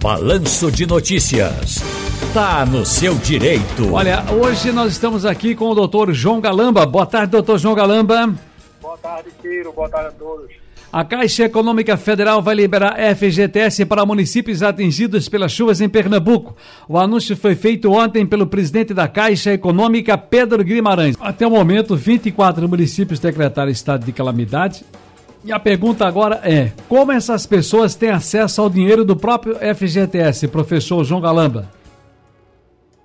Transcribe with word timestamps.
Balanço 0.00 0.70
de 0.70 0.86
Notícias. 0.86 1.82
Tá 2.32 2.64
no 2.64 2.86
seu 2.86 3.16
direito. 3.16 3.92
Olha, 3.92 4.24
hoje 4.30 4.70
nós 4.70 4.92
estamos 4.92 5.26
aqui 5.26 5.56
com 5.56 5.70
o 5.70 5.74
doutor 5.74 6.12
João 6.12 6.40
Galamba. 6.40 6.86
Boa 6.86 7.04
tarde, 7.04 7.32
doutor 7.32 7.58
João 7.58 7.74
Galamba. 7.74 8.32
Boa 8.80 8.96
tarde, 8.98 9.30
Ciro. 9.42 9.72
Boa 9.72 9.88
tarde 9.88 10.08
a 10.08 10.12
todos. 10.12 10.46
A 10.92 11.04
Caixa 11.04 11.44
Econômica 11.44 11.96
Federal 11.96 12.40
vai 12.40 12.54
liberar 12.54 12.96
FGTS 13.16 13.84
para 13.86 14.06
municípios 14.06 14.62
atingidos 14.62 15.28
pelas 15.28 15.50
chuvas 15.50 15.80
em 15.80 15.88
Pernambuco. 15.88 16.56
O 16.88 16.96
anúncio 16.96 17.36
foi 17.36 17.56
feito 17.56 17.90
ontem 17.92 18.24
pelo 18.24 18.46
presidente 18.46 18.94
da 18.94 19.08
Caixa 19.08 19.52
Econômica, 19.52 20.16
Pedro 20.16 20.62
Guimarães. 20.62 21.16
Até 21.20 21.44
o 21.44 21.50
momento, 21.50 21.96
24 21.96 22.68
municípios 22.68 23.18
decretaram 23.18 23.70
estado 23.70 24.06
de 24.06 24.12
calamidade 24.12 24.84
e 25.44 25.52
a 25.52 25.58
pergunta 25.58 26.06
agora 26.06 26.36
é: 26.36 26.72
como 26.88 27.12
essas 27.12 27.46
pessoas 27.46 27.94
têm 27.94 28.10
acesso 28.10 28.60
ao 28.60 28.70
dinheiro 28.70 29.04
do 29.04 29.16
próprio 29.16 29.56
FGTS, 29.56 30.48
professor 30.48 31.04
João 31.04 31.20
Galamba? 31.20 31.70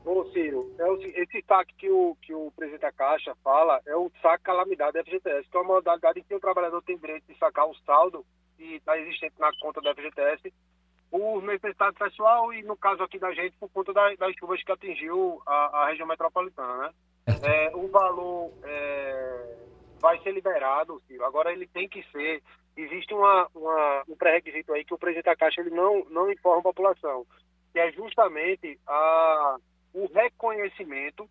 Ô, 0.05 0.26
Ciro, 0.34 0.72
é 0.80 0.86
o, 0.86 0.96
esse 0.96 1.44
saque 1.48 1.74
que 1.77 1.90
o, 1.90 2.18
que 2.22 2.34
o 2.34 2.52
presidente 2.55 2.82
da 2.82 2.91
Caixa 2.91 3.34
fala 3.44 3.80
é 3.86 3.96
o 3.96 4.12
saque 4.22 4.44
calamidade 4.44 4.94
do 4.94 5.05
FGTS, 5.05 5.50
que 5.50 5.58
é 5.58 5.60
uma 5.60 5.76
modalidade 5.76 6.20
em 6.20 6.24
que 6.24 6.36
o 6.36 6.40
trabalhador 6.40 6.82
tem 6.82 6.98
direito 6.98 7.26
de 7.27 7.38
sacar 7.38 7.66
o 7.66 7.76
saldo 7.86 8.26
que 8.58 8.76
está 8.76 8.98
existente 8.98 9.36
na 9.40 9.52
conta 9.60 9.82
do 9.82 9.94
FGTS 9.94 10.54
por 11.12 11.44
necessidade 11.44 11.96
pessoal 11.96 12.52
e, 12.52 12.63
no 12.63 12.76
caso 12.76 13.04
aqui 13.04 13.20
da 13.20 13.32
gente, 13.34 13.55
por 13.60 13.70
conta 13.70 13.94
das, 13.94 14.18
das 14.18 14.34
chuvas 14.36 14.63
que 14.63 14.72
atingiu 14.72 15.40
a, 15.46 15.84
a 15.84 15.88
região 15.90 16.08
metropolitana, 16.08 16.77
né? 16.77 16.90
É, 17.44 17.72
o 17.76 17.88
valor 17.88 18.52
é, 18.63 19.55
vai 20.03 20.20
ser 20.20 20.34
liberado, 20.34 21.02
Ciro. 21.07 21.23
Agora 21.23 21.53
ele 21.53 21.66
tem 21.66 21.88
que 21.88 22.03
ser. 22.12 22.43
Existe 22.75 23.13
uma, 23.13 23.48
uma, 23.55 24.03
um 24.09 24.16
pré-requisito 24.17 24.73
aí 24.73 24.84
que 24.84 24.93
o 24.93 24.98
presidente 24.98 25.26
da 25.26 25.35
Caixa 25.35 25.62
ele 25.62 25.70
não, 25.70 26.03
não 26.09 26.29
informa 26.29 26.59
a 26.59 26.63
população, 26.63 27.26
que 27.71 27.79
é 27.79 27.89
justamente 27.93 28.77
a, 28.85 29.57
o 29.93 30.07
reconhecimento 30.07 31.29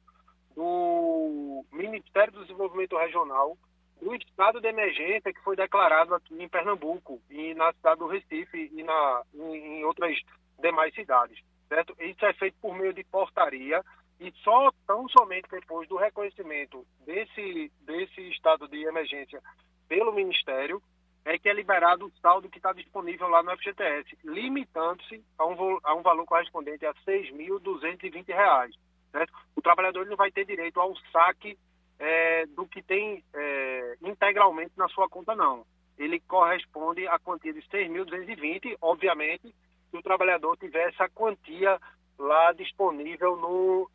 do 0.57 1.65
Ministério 1.71 2.33
do 2.33 2.43
Desenvolvimento 2.43 2.97
Regional 2.97 3.59
do 4.01 4.15
estado 4.15 4.59
de 4.61 4.69
emergência 4.69 5.33
que 5.33 5.43
foi 5.43 5.55
declarado 5.55 6.15
aqui 6.15 6.43
em 6.43 6.49
Pernambuco 6.49 7.21
e 7.31 7.55
na 7.55 7.73
cidade 7.75 7.99
do 7.99 8.07
Recife 8.07 8.71
e 8.73 8.83
na, 8.83 9.23
em, 9.35 9.81
em 9.81 9.85
outras 9.85 10.19
demais 10.59 10.95
cidades. 10.95 11.39
Certo? 11.69 11.95
Isso 12.01 12.25
é 12.25 12.33
feito 12.35 12.57
por 12.61 12.75
meio 12.75 12.95
de 12.95 13.05
portaria 13.05 13.83
e 14.23 14.33
só 14.45 14.71
tão 14.87 15.09
somente 15.09 15.49
depois 15.51 15.89
do 15.89 15.97
reconhecimento 15.97 16.87
desse, 17.05 17.73
desse 17.81 18.21
estado 18.31 18.69
de 18.69 18.85
emergência 18.85 19.43
pelo 19.89 20.13
Ministério 20.13 20.81
é 21.25 21.37
que 21.39 21.49
é 21.49 21.53
liberado 21.53 22.07
o 22.07 22.13
saldo 22.21 22.49
que 22.49 22.59
está 22.59 22.73
disponível 22.73 23.29
lá 23.29 23.43
no 23.43 23.51
FGTS, 23.57 24.17
limitando-se 24.25 25.23
a 25.39 25.47
um, 25.47 25.79
a 25.83 25.95
um 25.95 26.03
valor 26.03 26.25
correspondente 26.25 26.87
a 26.87 26.91
R$ 26.91 27.31
6.220. 27.33 28.73
Certo? 29.11 29.33
O 29.57 29.63
trabalhador 29.63 30.07
não 30.07 30.17
vai 30.17 30.31
ter 30.31 30.45
direito 30.45 30.81
ao 30.81 30.97
saque 31.13 31.59
é, 31.99 32.47
do 32.47 32.67
que 32.67 32.83
tem 32.83 33.23
é, 33.35 33.97
integralmente 34.03 34.73
na 34.77 34.89
sua 34.89 35.09
conta, 35.09 35.35
não. 35.35 35.65
Ele 35.99 36.19
corresponde 36.21 37.07
à 37.07 37.19
quantia 37.19 37.53
de 37.53 37.61
6.220, 37.63 38.77
obviamente, 38.81 39.55
se 39.91 39.97
o 39.97 40.03
trabalhador 40.03 40.57
tiver 40.57 40.89
essa 40.89 41.09
quantia 41.11 41.79
lá 42.19 42.53
disponível 42.53 43.37
no, 43.37 43.91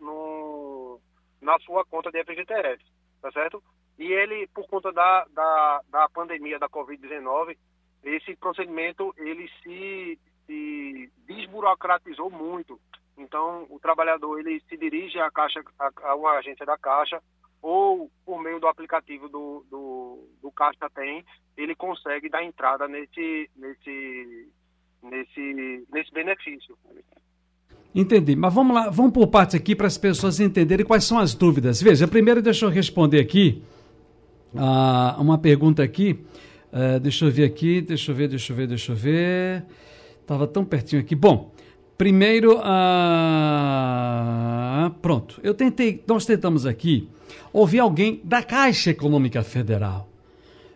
na 1.48 1.58
sua 1.59 1.86
conta 1.86 2.12
de 2.12 2.22
FGTS, 2.26 2.84
tá 3.22 3.31
certo? 3.31 3.64
E 3.98 4.03
ele, 4.03 4.48
por 4.48 4.67
conta 4.67 4.92
da, 4.92 5.26
da, 5.31 5.81
da 5.90 6.09
pandemia 6.09 6.59
da 6.59 6.67
Covid-19, 6.67 7.58
esse 8.03 8.36
procedimento 8.36 9.14
ele 9.17 9.50
se, 9.64 10.20
se 10.45 11.09
desburocratizou 11.25 12.30
muito. 12.30 12.78
Então, 13.18 13.66
o 13.70 13.80
trabalhador 13.80 14.38
ele 14.40 14.59
se 14.68 14.75
dirige 14.75 15.20
à 15.20 15.31
caixa, 15.31 15.64
a, 15.80 16.16
uma 16.16 16.31
agência 16.34 16.66
da 16.66 16.78
Caixa, 16.78 17.23
ou 17.62 18.12
por 18.25 18.42
meio 18.42 18.59
do 18.59 18.68
aplicativo 18.68 19.29
do, 19.29 19.66
do, 19.69 20.29
do 20.41 20.52
Caixa 20.52 20.90
Tem, 20.94 21.25
ele 21.56 21.75
consegue 21.75 22.29
dar 22.29 22.44
entrada 22.44 22.90
nesse, 22.90 23.50
nesse, 23.56 24.52
nesse, 25.02 25.88
nesse 25.90 26.12
benefício. 26.12 26.78
Entendi, 28.00 28.35
mas 28.35 28.53
vamos 28.53 28.75
lá, 28.75 28.91
vamos 28.91 29.12
por 29.12 29.25
partes 29.25 29.56
aqui 29.56 29.75
para 29.75 29.88
as 29.88 29.97
pessoas 29.97 30.40
entenderem 30.40 30.85
quais 30.85 31.03
são 31.03 31.18
as 31.18 31.34
dúvidas. 31.34 31.81
Veja, 31.81 32.08
primeiro 32.08 32.44
deixa 32.44 32.63
eu 32.63 32.69
responder 32.69 33.19
aqui 33.19 33.63
uh, 34.53 35.19
uma 35.19 35.40
pergunta 35.40 35.81
aqui. 35.81 36.19
Uh, 36.72 37.00
deixa 37.00 37.25
eu 37.25 37.31
ver 37.31 37.46
aqui, 37.46 37.81
deixa 37.81 38.12
eu 38.12 38.16
ver, 38.16 38.28
deixa 38.28 38.53
eu 38.53 38.58
ver, 38.58 38.68
deixa 38.68 38.91
eu 38.91 38.96
ver. 38.96 39.66
Estava 40.22 40.46
tão 40.46 40.63
pertinho 40.63 41.02
aqui. 41.02 41.16
Bom, 41.16 41.52
primeiro, 41.97 42.59
uh, 42.59 42.62
pronto. 45.02 45.40
Eu 45.41 45.56
tentei, 45.56 46.03
nós 46.06 46.24
tentamos 46.24 46.68
aqui 46.68 47.08
ouvir 47.52 47.79
alguém 47.79 48.22
da 48.24 48.44
Caixa 48.44 48.91
Econômica 48.91 49.41
Federal. 49.41 50.08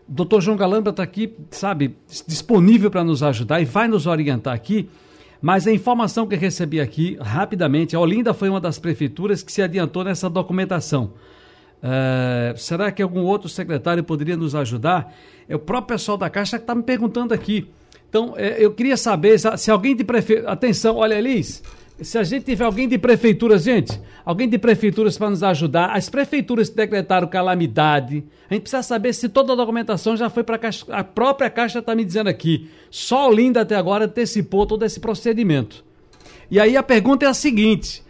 Doutor 0.08 0.42
João 0.42 0.58
Galamba 0.58 0.90
está 0.90 1.04
aqui, 1.04 1.36
sabe, 1.52 1.96
disponível 2.26 2.90
para 2.90 3.04
nos 3.04 3.22
ajudar 3.22 3.62
e 3.62 3.66
vai 3.66 3.88
nos 3.88 4.08
orientar 4.08 4.56
aqui 4.56 4.90
mas 5.42 5.66
a 5.66 5.72
informação 5.72 6.28
que 6.28 6.36
recebi 6.36 6.80
aqui, 6.80 7.18
rapidamente, 7.20 7.96
a 7.96 8.00
Olinda 8.00 8.34
foi 8.34 8.48
uma 8.48 8.62
das 8.62 8.78
prefeituras 8.78 9.42
que 9.42 9.52
se 9.52 9.62
adiantou 9.62 10.04
nessa 10.04 10.30
documentação. 10.30 11.14
Uh, 11.82 12.56
será 12.58 12.92
que 12.92 13.02
algum 13.02 13.22
outro 13.22 13.50
secretário 13.50 14.04
poderia 14.04 14.38
nos 14.38 14.54
ajudar? 14.54 15.12
É 15.50 15.56
o 15.56 15.60
próprio 15.60 15.98
pessoal 15.98 16.16
da 16.16 16.30
Caixa 16.30 16.60
que 16.60 16.64
está 16.64 16.76
me 16.76 16.84
perguntando 16.84 17.34
aqui. 17.34 17.68
Então, 18.08 18.36
é, 18.38 18.64
eu 18.64 18.72
queria 18.72 18.96
saber 18.96 19.40
se 19.40 19.72
alguém 19.72 19.96
de 19.96 20.04
prefeitura. 20.04 20.52
Atenção, 20.52 20.98
olha, 20.98 21.16
Elis, 21.16 21.64
se 22.02 22.18
a 22.18 22.24
gente 22.24 22.46
tiver 22.46 22.64
alguém 22.64 22.88
de 22.88 22.98
prefeituras, 22.98 23.64
gente, 23.64 24.00
alguém 24.26 24.50
de 24.50 24.58
prefeituras 24.58 25.18
para 25.18 25.30
nos 25.30 25.44
ajudar, 25.44 25.96
as 25.96 26.10
prefeituras 26.10 26.70
decretaram 26.70 27.28
calamidade, 27.28 28.24
a 28.50 28.54
gente 28.54 28.64
precisa 28.64 28.84
saber 28.84 29.14
se 29.14 29.30
toda 29.30 29.54
a 29.54 29.56
documentação 29.56 30.18
já 30.18 30.30
foi 30.30 30.44
para 30.44 30.56
a 30.56 30.60
Caixa. 30.60 30.86
A 30.90 31.04
própria 31.04 31.50
Caixa 31.50 31.80
está 31.80 31.96
me 31.96 32.04
dizendo 32.04 32.28
aqui. 32.28 32.70
Só 32.90 33.30
o 33.30 33.34
Linda 33.34 33.62
até 33.62 33.76
agora 33.76 34.06
antecipou 34.06 34.66
todo 34.66 34.84
esse 34.84 35.00
procedimento. 35.00 35.84
E 36.50 36.60
aí 36.60 36.76
a 36.76 36.84
pergunta 36.84 37.26
é 37.26 37.30
a 37.30 37.34
seguinte: 37.34 38.04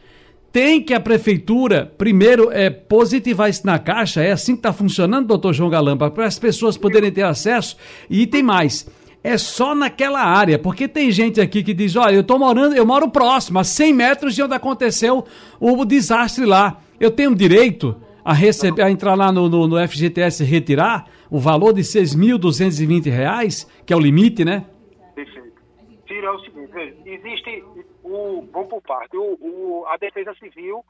tem 0.52 0.81
que 0.81 0.94
a 0.94 1.00
prefeitura, 1.00 1.91
primeiro, 1.97 2.52
é, 2.52 2.69
positivar 2.69 3.50
isso 3.50 3.66
na 3.66 3.78
Caixa? 3.78 4.22
É 4.22 4.31
assim 4.31 4.53
que 4.53 4.59
está 4.59 4.73
funcionando, 4.73 5.28
doutor 5.28 5.53
João 5.53 5.69
Galamba, 5.69 6.09
para 6.09 6.25
as 6.25 6.40
pessoas 6.40 6.78
poderem 6.78 7.12
ter 7.12 7.23
acesso? 7.23 7.78
E 8.09 8.25
tem 8.25 8.41
mais 8.41 8.88
é 9.23 9.37
só 9.37 9.75
naquela 9.75 10.21
área, 10.21 10.57
porque 10.57 10.87
tem 10.87 11.11
gente 11.11 11.39
aqui 11.39 11.63
que 11.63 11.73
diz, 11.73 11.95
olha, 11.95 12.15
eu 12.15 12.23
tô 12.23 12.39
morando, 12.39 12.75
eu 12.75 12.85
moro 12.85 13.09
próximo, 13.09 13.59
a 13.59 13.63
100 13.63 13.93
metros 13.93 14.35
de 14.35 14.41
onde 14.41 14.55
aconteceu 14.55 15.23
o 15.59 15.85
desastre 15.85 16.45
lá. 16.45 16.81
Eu 16.99 17.11
tenho 17.11 17.35
direito 17.35 17.95
a 18.23 18.33
receber, 18.33 18.83
a 18.83 18.89
entrar 18.89 19.15
lá 19.15 19.31
no, 19.31 19.47
no, 19.47 19.67
no 19.67 19.87
FGTS 19.87 20.43
e 20.43 20.45
retirar 20.45 21.07
o 21.29 21.39
valor 21.39 21.73
de 21.73 21.81
R$ 21.81 21.87
6.220, 21.87 23.67
que 23.85 23.93
é 23.93 23.95
o 23.95 23.99
limite, 23.99 24.43
né? 24.43 24.65
Perfeito. 25.15 25.51
É 26.09 26.29
o 26.29 26.39
seguinte, 26.39 26.95
existe 27.05 27.63
o, 28.03 28.47
vamos 28.51 28.69
por 28.69 28.81
parte, 28.81 29.17
o, 29.17 29.37
o, 29.39 29.85
a 29.87 29.97
defesa 29.97 30.33
civil 30.35 30.83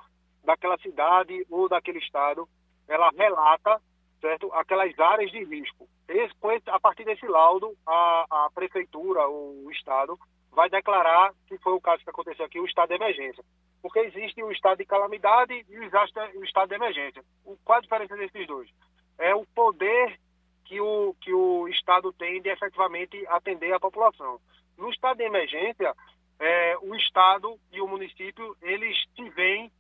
daquela 0.44 0.78
cidade 0.80 1.46
ou 1.50 1.70
daquele 1.70 2.00
estado, 2.00 2.48
ela 2.88 3.10
relata 3.18 3.80
certo? 4.22 4.54
aquelas 4.54 4.98
áreas 4.98 5.32
de 5.32 5.44
risco. 5.44 5.88
Esse, 6.08 6.34
a 6.68 6.80
partir 6.80 7.04
desse 7.04 7.28
laudo, 7.28 7.76
a, 7.86 8.26
a 8.30 8.50
prefeitura, 8.54 9.28
o 9.28 9.70
Estado, 9.72 10.18
vai 10.52 10.70
declarar, 10.70 11.34
que 11.48 11.58
foi 11.58 11.74
o 11.74 11.82
caso 11.82 12.04
que 12.04 12.10
aconteceu 12.10 12.46
aqui, 12.46 12.60
o 12.60 12.66
estado 12.66 12.90
de 12.90 12.96
emergência. 12.96 13.44
Porque 13.82 14.00
existe 14.00 14.44
o 14.44 14.52
estado 14.52 14.78
de 14.78 14.86
calamidade 14.86 15.66
e 15.68 15.80
o 15.80 16.44
estado 16.44 16.70
de 16.70 16.76
emergência. 16.76 17.24
qual 17.64 17.80
a 17.80 17.82
diferença 17.82 18.16
desses 18.16 18.46
dois? 18.46 18.70
É 19.18 19.34
o 19.34 19.46
poder 19.56 20.20
que 20.66 20.80
o, 20.80 21.16
que 21.20 21.34
o 21.34 21.68
Estado 21.68 22.14
tem 22.14 22.42
de 22.42 22.50
efetivamente 22.50 23.26
atender 23.28 23.74
a 23.74 23.80
população. 23.80 24.40
No 24.78 24.90
estado 24.90 25.18
de 25.18 25.24
emergência, 25.24 25.94
é, 26.40 26.78
o 26.82 26.96
Estado 26.96 27.60
e 27.72 27.82
o 27.82 27.88
município, 27.88 28.56
eles 28.62 28.96
se 29.16 29.30
veem 29.32 29.72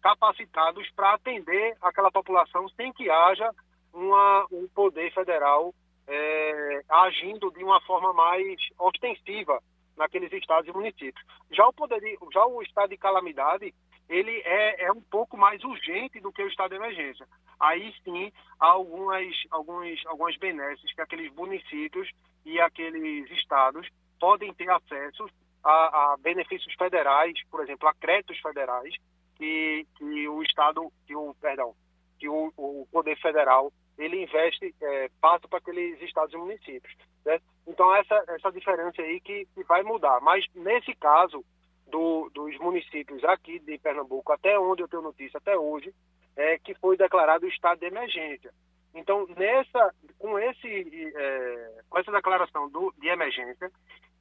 capacitados 0.00 0.88
para 0.96 1.14
atender 1.14 1.76
aquela 1.82 2.10
população 2.10 2.68
sem 2.70 2.92
que 2.92 3.10
haja 3.10 3.50
uma, 3.92 4.46
um 4.50 4.68
poder 4.68 5.12
federal 5.12 5.74
é, 6.06 6.82
agindo 6.88 7.50
de 7.52 7.62
uma 7.62 7.80
forma 7.82 8.12
mais 8.12 8.58
ostensiva 8.78 9.62
naqueles 9.96 10.32
estados 10.32 10.68
e 10.68 10.72
municípios. 10.72 11.24
Já 11.50 11.66
o 11.66 11.72
poder, 11.72 12.00
de, 12.00 12.18
já 12.32 12.44
o 12.46 12.62
estado 12.62 12.90
de 12.90 12.96
calamidade, 12.96 13.74
ele 14.08 14.42
é, 14.44 14.86
é 14.86 14.92
um 14.92 15.00
pouco 15.00 15.36
mais 15.36 15.62
urgente 15.62 16.18
do 16.20 16.32
que 16.32 16.42
o 16.42 16.48
estado 16.48 16.70
de 16.70 16.76
emergência. 16.76 17.26
Aí 17.60 17.94
sim, 18.02 18.32
há 18.58 18.66
algumas, 18.66 19.32
alguns, 19.50 20.04
algumas 20.06 20.36
benesses 20.36 20.92
que 20.92 21.00
aqueles 21.00 21.32
municípios 21.32 22.10
e 22.44 22.58
aqueles 22.60 23.30
estados 23.30 23.86
podem 24.18 24.52
ter 24.54 24.68
acesso 24.70 25.28
a, 25.62 25.70
a 26.12 26.16
benefícios 26.18 26.74
federais, 26.74 27.34
por 27.50 27.62
exemplo, 27.62 27.88
a 27.88 27.94
créditos 27.94 28.38
federais, 28.40 28.94
que, 29.40 29.86
que 29.96 30.28
o 30.28 30.42
Estado, 30.42 30.92
que 31.06 31.16
o, 31.16 31.34
perdão, 31.40 31.74
que 32.18 32.28
o, 32.28 32.52
o 32.58 32.86
Poder 32.92 33.18
Federal 33.18 33.72
ele 33.98 34.22
investe, 34.22 34.74
é, 34.80 35.10
passa 35.20 35.48
para 35.48 35.58
aqueles 35.58 36.00
estados 36.02 36.34
e 36.34 36.36
municípios. 36.36 36.94
Certo? 37.22 37.42
Então, 37.66 37.94
essa, 37.94 38.22
essa 38.28 38.52
diferença 38.52 39.00
aí 39.00 39.20
que, 39.20 39.46
que 39.54 39.64
vai 39.64 39.82
mudar. 39.82 40.20
Mas, 40.20 40.44
nesse 40.54 40.94
caso 40.94 41.44
do, 41.86 42.30
dos 42.34 42.56
municípios 42.58 43.24
aqui 43.24 43.58
de 43.60 43.78
Pernambuco, 43.78 44.32
até 44.32 44.58
onde 44.58 44.82
eu 44.82 44.88
tenho 44.88 45.02
notícia, 45.02 45.38
até 45.38 45.56
hoje, 45.56 45.92
é 46.36 46.58
que 46.58 46.74
foi 46.74 46.96
declarado 46.96 47.46
estado 47.46 47.80
de 47.80 47.86
emergência. 47.86 48.52
Então, 48.94 49.26
nessa, 49.36 49.94
com, 50.18 50.38
esse, 50.38 51.12
é, 51.14 51.82
com 51.88 51.98
essa 51.98 52.12
declaração 52.12 52.68
do, 52.70 52.92
de 52.98 53.08
emergência, 53.08 53.70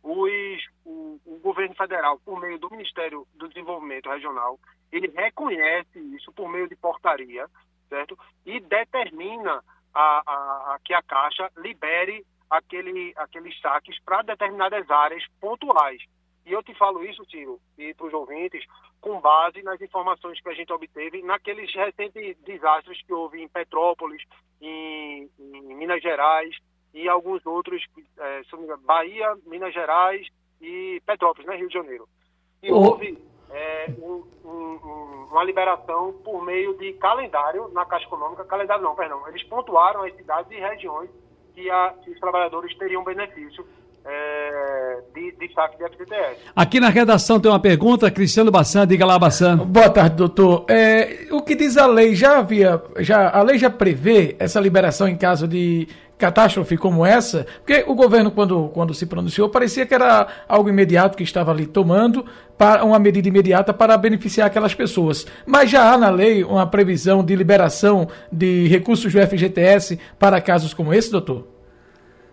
os, 0.04 0.62
o, 0.86 1.20
o, 1.26 1.40
governo 1.40 1.76
federal, 1.76 2.20
por 2.20 2.40
meio 2.40 2.58
do 2.58 2.70
Ministério 2.70 3.28
do 3.36 3.48
Desenvolvimento 3.48 4.10
Regional, 4.10 4.60
ele 4.92 5.12
reconhece 5.16 6.00
isso 6.16 6.32
por 6.32 6.50
meio 6.50 6.68
de 6.68 6.76
portaria, 6.76 7.48
certo? 7.88 8.18
E 8.46 8.60
determina 8.60 9.64
a, 9.94 10.24
a, 10.26 10.76
a 10.76 10.80
que 10.84 10.94
a 10.94 11.02
Caixa 11.02 11.52
libere 11.58 12.26
aquele, 12.50 13.14
aqueles 13.18 13.60
saques 13.60 14.00
para 14.04 14.22
determinadas 14.22 14.90
áreas 14.90 15.24
pontuais. 15.40 16.02
E 16.46 16.54
eu 16.54 16.64
te 16.64 16.74
falo 16.74 17.04
isso, 17.06 17.24
Ciro, 17.30 17.60
e 17.78 17.94
para 17.94 18.08
os 18.08 18.14
ouvintes, 18.14 18.66
com 19.00 19.22
base 19.22 19.62
nas 19.62 19.80
informações 19.82 20.42
que 20.42 20.50
a 20.50 20.54
gente 20.54 20.74
obteve 20.74 21.22
naqueles 21.22 21.74
recentes 21.76 22.38
desastres 22.40 23.02
que 23.04 23.14
houve 23.14 23.42
em 23.42 23.48
Petrópolis, 23.48 24.24
em, 24.60 25.30
em 25.38 25.76
Minas 25.76 26.02
Gerais 26.02 26.56
e 26.94 27.08
alguns 27.08 27.46
outros, 27.46 27.84
é, 28.18 28.42
Bahia, 28.86 29.36
Minas 29.46 29.74
Gerais 29.74 30.28
e 30.62 31.02
Petrópolis, 31.06 31.48
né, 31.48 31.56
Rio 31.56 31.68
de 31.68 31.74
Janeiro. 31.74 32.08
E 32.62 32.72
oh. 32.72 32.78
houve 32.78 33.18
é, 33.52 33.88
um, 34.00 34.24
um, 34.44 35.28
uma 35.32 35.44
liberação 35.44 36.14
por 36.24 36.44
meio 36.44 36.78
de 36.78 36.94
calendário 36.94 37.70
na 37.70 37.86
Caixa 37.86 38.06
Econômica, 38.06 38.44
calendário 38.46 38.84
não, 38.84 38.96
perdão, 38.96 39.28
eles 39.28 39.44
pontuaram 39.44 40.04
as 40.04 40.16
cidades 40.16 40.52
e 40.52 40.60
regiões 40.60 41.10
que, 41.54 41.70
a, 41.70 41.94
que 42.04 42.12
os 42.12 42.20
trabalhadores 42.20 42.76
teriam 42.78 43.04
benefício 43.04 43.66
é, 44.06 45.00
de, 45.14 45.32
de 45.34 45.54
saque 45.54 45.78
de 45.78 45.90
FGTS. 45.90 46.42
Aqui 46.56 46.80
na 46.80 46.90
redação 46.90 47.40
tem 47.40 47.52
uma 47.52 47.60
pergunta, 47.60 48.10
Cristiano 48.10 48.52
Bassan, 48.52 48.88
diga 48.88 49.06
lá, 49.06 49.20
Bassan. 49.20 49.58
Boa 49.58 49.90
tarde, 49.90 50.16
doutor. 50.16 50.66
É, 50.70 51.28
o 51.32 51.42
que 51.42 51.56
diz 51.56 51.78
a 51.78 51.86
lei? 51.86 52.16
Já 52.16 52.40
havia, 52.40 52.82
já, 53.00 53.30
a 53.30 53.42
lei 53.42 53.58
já 53.58 53.70
prevê 53.70 54.36
essa 54.40 54.60
liberação 54.60 55.08
em 55.08 55.18
caso 55.18 55.48
de 55.48 55.88
catástrofe 56.20 56.78
como 56.78 57.06
essa? 57.06 57.48
Porque 57.66 57.86
o 57.88 57.96
governo, 57.96 58.30
quando, 58.30 58.70
quando 58.70 58.94
se 58.94 59.08
pronunciou, 59.08 59.50
parecia 59.50 59.86
que 59.86 59.96
era 59.96 60.28
algo 60.48 60.70
imediato 60.70 61.18
que 61.18 61.24
estava 61.24 61.50
ali 61.52 61.66
tomando, 61.66 62.26
para 62.58 62.84
uma 62.84 63.00
medida 63.00 63.30
imediata 63.30 63.74
para 63.74 63.98
beneficiar 63.98 64.48
aquelas 64.48 64.76
pessoas. 64.76 65.26
Mas 65.48 65.72
já 65.72 65.94
há 65.94 65.98
na 65.98 66.10
lei 66.10 66.44
uma 66.44 66.68
previsão 66.68 67.24
de 67.24 67.34
liberação 67.34 68.10
de 68.30 68.68
recursos 68.68 69.14
do 69.14 69.20
FGTS 69.20 69.98
para 70.20 70.42
casos 70.42 70.74
como 70.74 70.94
esse, 70.94 71.10
doutor? 71.10 71.48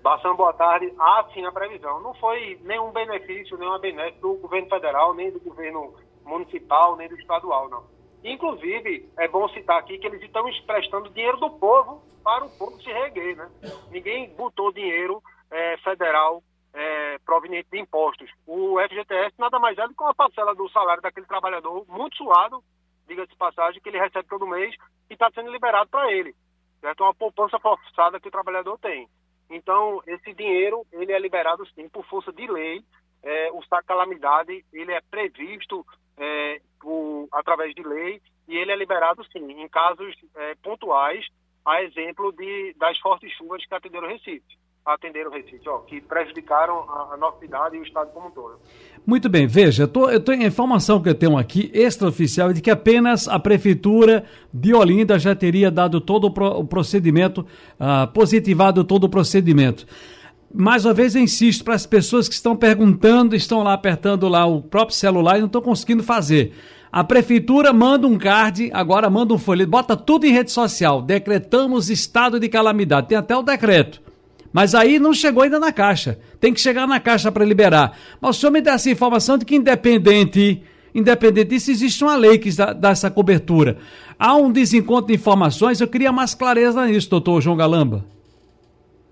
Bastante 0.02 0.36
boa 0.36 0.52
tarde. 0.52 0.92
Há 0.98 1.24
sim 1.32 1.44
a 1.44 1.52
previsão. 1.52 2.02
Não 2.02 2.12
foi 2.14 2.58
nenhum 2.64 2.90
benefício, 2.90 3.56
nenhuma 3.56 3.78
benefício 3.78 4.20
do 4.20 4.34
governo 4.34 4.68
federal, 4.68 5.14
nem 5.14 5.30
do 5.30 5.38
governo 5.38 5.94
municipal, 6.24 6.96
nem 6.96 7.08
do 7.08 7.16
estadual, 7.16 7.68
não. 7.70 7.95
Inclusive, 8.26 9.08
é 9.18 9.28
bom 9.28 9.48
citar 9.50 9.78
aqui 9.78 9.98
que 9.98 10.06
eles 10.06 10.20
estão 10.20 10.48
emprestando 10.48 11.10
dinheiro 11.10 11.38
do 11.38 11.48
povo 11.48 12.02
para 12.24 12.44
o 12.44 12.50
povo 12.58 12.76
se 12.82 12.92
reguer, 12.92 13.36
né? 13.36 13.48
Ninguém 13.88 14.34
botou 14.34 14.72
dinheiro 14.72 15.22
é, 15.48 15.76
federal 15.78 16.42
é, 16.74 17.18
proveniente 17.24 17.68
de 17.70 17.78
impostos. 17.78 18.28
O 18.44 18.80
FGTS 18.80 19.32
nada 19.38 19.60
mais 19.60 19.78
é 19.78 19.86
do 19.86 19.94
que 19.94 20.02
uma 20.02 20.14
parcela 20.14 20.56
do 20.56 20.68
salário 20.70 21.00
daquele 21.00 21.24
trabalhador 21.26 21.86
muito 21.88 22.16
suado, 22.16 22.64
diga-se 23.06 23.30
de 23.30 23.36
passagem, 23.36 23.80
que 23.80 23.88
ele 23.88 24.00
recebe 24.00 24.28
todo 24.28 24.44
mês 24.44 24.74
e 25.08 25.12
está 25.12 25.30
sendo 25.30 25.52
liberado 25.52 25.88
para 25.88 26.10
ele. 26.12 26.34
Certo? 26.80 27.04
Uma 27.04 27.14
poupança 27.14 27.60
forçada 27.60 28.18
que 28.18 28.26
o 28.26 28.32
trabalhador 28.32 28.76
tem. 28.78 29.08
Então, 29.48 30.02
esse 30.04 30.34
dinheiro, 30.34 30.84
ele 30.92 31.12
é 31.12 31.18
liberado 31.20 31.64
sim, 31.74 31.88
por 31.88 32.04
força 32.06 32.32
de 32.32 32.44
lei. 32.48 32.82
É, 33.22 33.52
o 33.52 33.62
saco 33.66 33.86
calamidade, 33.86 34.64
ele 34.72 34.92
é 34.92 35.00
previsto 35.00 35.86
é, 36.16 36.60
por, 36.86 37.26
através 37.32 37.74
de 37.74 37.82
lei 37.82 38.22
e 38.46 38.56
ele 38.56 38.70
é 38.70 38.76
liberado 38.76 39.24
sim, 39.32 39.44
em 39.50 39.68
casos 39.68 40.14
é, 40.36 40.54
pontuais, 40.62 41.26
a 41.64 41.82
exemplo 41.82 42.30
de, 42.30 42.76
das 42.78 42.96
fortes 43.00 43.32
chuvas 43.32 43.66
que 43.66 43.74
atenderam 43.74 44.06
o 44.06 44.10
Recife 44.10 44.56
atenderam 44.86 45.32
o 45.32 45.34
Recife, 45.34 45.68
ó, 45.68 45.78
que 45.78 46.00
prejudicaram 46.00 46.84
a, 46.88 47.14
a, 47.14 47.16
nossa 47.16 47.40
cidade 47.40 47.76
e 47.76 47.80
o 47.80 47.82
estado 47.82 48.12
como 48.12 48.28
um 48.28 48.30
todo. 48.30 48.60
Muito 49.04 49.28
bem, 49.28 49.44
veja, 49.44 49.82
eu 49.82 49.88
tô, 49.88 50.08
eu 50.08 50.20
tô, 50.20 50.30
a 50.30 50.36
informação 50.36 51.02
que 51.02 51.08
eu 51.08 51.14
tenho 51.14 51.36
aqui, 51.36 51.72
extraoficial, 51.74 52.52
de 52.52 52.60
que 52.60 52.70
apenas 52.70 53.26
a 53.26 53.36
Prefeitura 53.36 54.24
de 54.54 54.72
Olinda 54.72 55.18
já 55.18 55.34
teria 55.34 55.72
dado 55.72 56.00
todo 56.00 56.28
o, 56.28 56.30
pro, 56.30 56.60
o 56.60 56.64
procedimento, 56.64 57.40
uh, 57.40 58.06
positivado 58.12 58.84
todo 58.84 59.04
o 59.04 59.08
procedimento. 59.08 59.88
Mais 60.54 60.84
uma 60.84 60.94
vez 60.94 61.16
eu 61.16 61.20
insisto 61.20 61.64
para 61.64 61.74
as 61.74 61.84
pessoas 61.84 62.28
que 62.28 62.34
estão 62.34 62.56
perguntando, 62.56 63.34
estão 63.34 63.64
lá 63.64 63.72
apertando 63.72 64.28
lá 64.28 64.46
o 64.46 64.62
próprio 64.62 64.96
celular 64.96 65.36
e 65.36 65.40
não 65.40 65.48
estão 65.48 65.60
conseguindo 65.60 66.04
fazer. 66.04 66.54
A 66.96 67.04
prefeitura 67.04 67.74
manda 67.74 68.06
um 68.06 68.16
card, 68.16 68.70
agora 68.72 69.10
manda 69.10 69.34
um 69.34 69.36
folheto, 69.36 69.70
bota 69.70 69.94
tudo 69.94 70.24
em 70.24 70.32
rede 70.32 70.50
social. 70.50 71.02
Decretamos 71.02 71.90
estado 71.90 72.40
de 72.40 72.48
calamidade. 72.48 73.08
Tem 73.08 73.18
até 73.18 73.36
o 73.36 73.42
decreto. 73.42 74.00
Mas 74.50 74.74
aí 74.74 74.98
não 74.98 75.12
chegou 75.12 75.42
ainda 75.42 75.60
na 75.60 75.70
Caixa. 75.70 76.18
Tem 76.40 76.54
que 76.54 76.58
chegar 76.58 76.86
na 76.86 76.98
Caixa 76.98 77.30
para 77.30 77.44
liberar. 77.44 77.98
Mas 78.18 78.38
o 78.38 78.40
senhor 78.40 78.50
me 78.50 78.62
dá 78.62 78.72
essa 78.72 78.88
informação 78.88 79.36
de 79.36 79.44
que 79.44 79.56
independente, 79.56 80.62
independente 80.94 81.50
disso, 81.50 81.70
existe 81.70 82.02
uma 82.02 82.16
lei 82.16 82.38
que 82.38 82.50
dá, 82.56 82.88
essa 82.88 83.10
cobertura. 83.10 83.76
Há 84.18 84.34
um 84.34 84.50
desencontro 84.50 85.08
de 85.08 85.16
informações, 85.16 85.82
eu 85.82 85.88
queria 85.88 86.10
mais 86.10 86.34
clareza 86.34 86.86
nisso, 86.86 87.10
doutor 87.10 87.42
João 87.42 87.58
Galamba. 87.58 88.06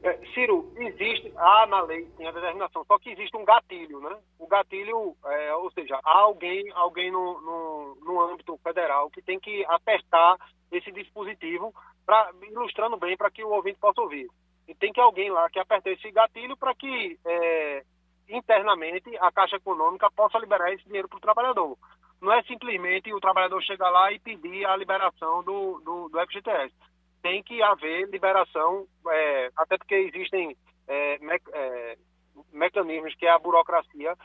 É, 0.03 0.17
Ciro, 0.33 0.65
existe, 0.87 1.33
há 1.37 1.67
na 1.67 1.83
lei, 1.83 2.07
tem 2.17 2.27
a 2.27 2.33
determinação, 2.33 2.85
só 2.85 2.99
que 2.99 3.11
existe 3.11 3.37
um 3.37 3.45
gatilho, 3.45 4.01
né? 4.01 4.19
O 4.39 4.47
gatilho, 4.47 5.17
é, 5.25 5.55
ou 5.55 5.71
seja, 5.73 5.99
há 6.05 6.19
alguém, 6.19 6.71
alguém 6.73 7.11
no, 7.11 7.41
no, 7.41 7.99
no 8.03 8.21
âmbito 8.21 8.59
federal 8.63 9.11
que 9.11 9.23
tem 9.23 9.39
que 9.39 9.65
apertar 9.67 10.37
esse 10.71 10.91
dispositivo, 10.93 11.75
pra, 12.05 12.31
ilustrando 12.43 12.97
bem 12.97 13.17
para 13.17 13.31
que 13.31 13.45
o 13.45 13.51
ouvinte 13.51 13.79
possa 13.79 14.01
ouvir. 14.01 14.29
E 14.67 14.75
tem 14.75 14.93
que 14.93 15.01
alguém 15.01 15.31
lá 15.31 15.49
que 15.51 15.59
aperte 15.59 15.91
esse 15.91 16.11
gatilho 16.11 16.57
para 16.57 16.75
que 16.75 17.19
é, 17.25 17.85
internamente 18.29 19.11
a 19.19 19.31
Caixa 19.31 19.57
Econômica 19.57 20.11
possa 20.11 20.39
liberar 20.39 20.73
esse 20.73 20.85
dinheiro 20.85 21.09
para 21.09 21.19
o 21.19 21.21
trabalhador. 21.21 21.77
Não 22.21 22.33
é 22.33 22.43
simplesmente 22.45 23.13
o 23.13 23.21
trabalhador 23.21 23.63
chegar 23.63 23.91
lá 23.91 24.11
e 24.13 24.19
pedir 24.19 24.65
a 24.67 24.77
liberação 24.77 25.43
do, 25.43 25.81
do, 25.81 26.09
do 26.09 26.21
FGTS. 26.27 26.75
Tem 27.23 27.43
que 27.43 27.63
haver 27.63 28.09
liberação, 28.09 28.87
é, 29.09 29.51
até 29.57 29.77
porque 29.77 29.95
existem 29.95 30.57
é, 30.87 31.19
me, 31.19 31.41
é, 31.53 31.97
mecanismos 32.53 33.15
que 33.15 33.27
é 33.27 33.31
a 33.31 33.39
burocracia, 33.39 34.17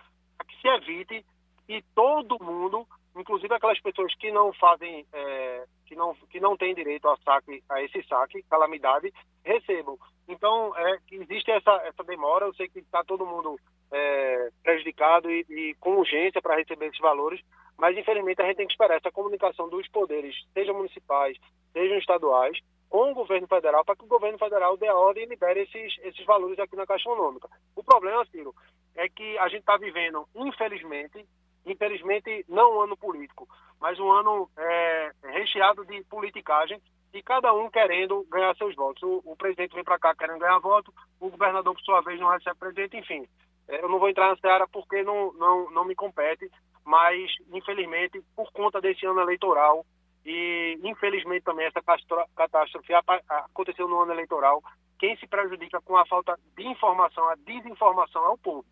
que 0.48 0.62
se 0.62 0.68
evite 0.68 1.26
que 1.68 1.84
todo 1.94 2.44
mundo, 2.44 2.88
inclusive 3.16 3.54
aquelas 3.54 3.80
pessoas 3.82 4.14
que 4.16 4.32
não 4.32 4.52
fazem, 4.54 5.06
é, 5.14 5.66
que 5.86 5.96
não, 5.96 6.16
que 6.30 6.40
não 6.40 6.58
têm 6.58 6.74
direito 6.74 7.08
a, 7.08 7.18
saque, 7.18 7.64
a 7.70 7.82
esse 7.84 8.02
saque, 8.08 8.44
calamidade, 8.50 9.14
recebam. 9.44 9.98
Então, 10.28 10.76
é, 10.76 10.98
existe 11.12 11.52
essa, 11.52 11.72
essa 11.86 12.04
demora, 12.04 12.46
eu 12.46 12.54
sei 12.54 12.68
que 12.68 12.80
está 12.80 13.04
todo 13.04 13.26
mundo 13.26 13.60
é, 13.92 14.50
prejudicado 14.64 15.30
e, 15.32 15.46
e, 15.50 15.76
com 15.80 15.98
urgência 15.98 16.42
para 16.42 16.56
receber 16.56 16.88
esses 16.88 17.00
valores, 17.00 17.42
mas 17.78 17.98
infelizmente 17.98 18.42
a 18.42 18.46
gente 18.46 18.58
tem 18.58 18.68
que 18.68 18.74
esperar 18.74 18.98
essa 18.98 19.12
comunicação 19.12 19.70
dos 19.70 19.88
poderes, 19.90 20.36
sejam 20.54 20.76
municipais, 20.76 21.38
sejam 21.72 21.98
estaduais, 21.98 22.60
com 22.90 23.12
o 23.12 23.14
governo 23.14 23.48
federal, 23.48 23.86
para 23.86 23.96
que 23.96 24.04
o 24.04 24.08
governo 24.08 24.38
federal 24.38 24.76
dê 24.76 24.90
ordem 24.90 25.24
e 25.24 25.28
libere 25.28 25.62
esses, 25.62 25.98
esses 26.04 26.26
valores 26.26 26.58
aqui 26.58 26.76
na 26.76 26.88
Caixa 26.88 27.10
Econômica. 27.10 27.48
O 27.76 27.84
problema, 27.84 28.26
Ciro, 28.26 28.54
é 28.96 29.08
que 29.08 29.38
a 29.38 29.48
gente 29.48 29.62
está 29.62 29.78
vivendo, 29.78 30.28
infelizmente, 30.36 31.26
infelizmente 31.66 32.46
não 32.50 32.78
um 32.78 32.82
ano 32.82 32.98
político, 32.98 33.48
mas 33.80 34.00
um 34.00 34.12
ano 34.12 34.50
é, 34.58 35.12
recheado 35.24 35.86
de 35.86 36.04
politicagem 36.06 36.82
e 37.14 37.22
cada 37.22 37.54
um 37.54 37.70
querendo 37.70 38.26
ganhar 38.30 38.56
seus 38.56 38.76
votos. 38.76 39.04
O, 39.04 39.22
o 39.24 39.36
presidente 39.36 39.76
vem 39.76 39.84
para 39.84 40.00
cá 40.00 40.16
querendo 40.16 40.40
ganhar 40.40 40.60
voto, 40.60 40.94
o 41.20 41.30
governador, 41.30 41.74
por 41.74 41.82
sua 41.82 42.02
vez, 42.02 42.20
não 42.20 42.30
recebe 42.30 42.58
presidente, 42.58 42.98
enfim. 42.98 43.28
É, 43.68 43.84
eu 43.84 43.90
não 43.90 44.00
vou 44.00 44.10
entrar 44.10 44.30
na 44.30 44.38
seara 44.38 44.68
porque 44.68 45.04
não, 45.04 45.32
não, 45.34 45.70
não 45.72 45.86
me 45.86 45.96
compete, 45.96 46.50
mas, 46.84 47.32
infelizmente, 47.54 48.22
por 48.36 48.52
conta 48.52 48.82
desse 48.82 49.06
ano 49.06 49.22
eleitoral, 49.22 49.86
e 50.30 50.80
infelizmente 50.84 51.44
também 51.44 51.66
essa 51.66 51.82
catástrofe 52.36 52.94
aconteceu 52.94 53.88
no 53.88 54.02
ano 54.04 54.14
eleitoral, 54.14 54.62
quem 55.00 55.18
se 55.18 55.26
prejudica 55.26 55.82
com 55.82 55.98
a 55.98 56.06
falta 56.06 56.38
de 56.56 56.68
informação, 56.68 57.28
a 57.30 57.36
desinformação 57.48 58.24
é 58.26 58.30
o 58.30 58.38
povo. 58.38 58.66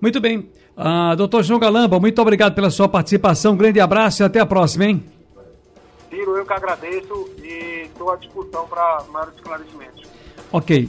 Muito 0.00 0.20
bem. 0.20 0.50
Uh, 0.76 1.14
doutor 1.16 1.44
João 1.44 1.60
Galamba, 1.60 2.00
muito 2.00 2.20
obrigado 2.20 2.54
pela 2.54 2.70
sua 2.70 2.88
participação. 2.88 3.52
Um 3.52 3.56
grande 3.56 3.78
abraço 3.78 4.22
e 4.22 4.24
até 4.24 4.40
a 4.40 4.46
próxima, 4.46 4.86
hein? 4.86 5.04
Ciro, 6.10 6.36
eu 6.36 6.44
que 6.44 6.52
agradeço 6.52 7.30
e 7.38 7.82
estou 7.84 8.10
à 8.10 8.16
disposição 8.16 8.66
para 8.66 9.04
maiores 9.12 9.34
esclarecimentos. 9.36 10.10
Ok. 10.50 10.88